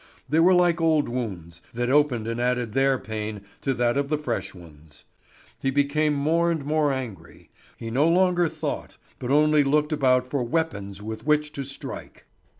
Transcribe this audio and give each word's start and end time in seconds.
They 0.27 0.39
were 0.39 0.55
like 0.55 0.81
old 0.81 1.07
wounds, 1.07 1.61
that 1.75 1.91
opened 1.91 2.27
and 2.27 2.41
added 2.41 2.73
their 2.73 2.97
pain 2.97 3.41
to 3.61 3.71
that 3.75 3.97
of 3.97 4.09
the 4.09 4.17
fresh 4.17 4.51
ones. 4.55 5.05
He 5.59 5.69
became 5.69 6.15
more 6.15 6.49
and 6.49 6.65
more 6.65 6.91
angry; 6.91 7.51
he 7.77 7.91
no 7.91 8.07
longer 8.09 8.47
thought, 8.49 8.97
but 9.19 9.29
only 9.29 9.63
looked 9.63 9.93
about 9.93 10.25
for 10.25 10.41
weapons 10.41 11.03
with 11.03 11.27
which 11.27 11.51
to 11.51 11.63
strike. 11.63 12.25